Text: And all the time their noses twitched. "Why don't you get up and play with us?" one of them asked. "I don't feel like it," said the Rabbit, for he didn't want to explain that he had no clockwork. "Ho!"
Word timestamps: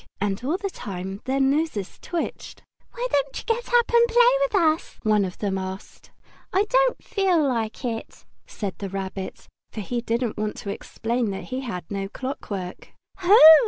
And 0.19 0.43
all 0.43 0.57
the 0.57 0.71
time 0.71 1.21
their 1.25 1.39
noses 1.39 1.99
twitched. 2.01 2.63
"Why 2.93 3.07
don't 3.11 3.37
you 3.37 3.43
get 3.45 3.71
up 3.71 3.91
and 3.93 4.07
play 4.07 4.29
with 4.39 4.55
us?" 4.55 4.97
one 5.03 5.23
of 5.23 5.37
them 5.37 5.59
asked. 5.59 6.09
"I 6.51 6.65
don't 6.71 7.03
feel 7.03 7.47
like 7.47 7.85
it," 7.85 8.25
said 8.47 8.73
the 8.79 8.89
Rabbit, 8.89 9.45
for 9.69 9.81
he 9.81 10.01
didn't 10.01 10.39
want 10.39 10.55
to 10.55 10.71
explain 10.71 11.29
that 11.29 11.43
he 11.53 11.59
had 11.59 11.83
no 11.91 12.07
clockwork. 12.09 12.93
"Ho!" 13.17 13.37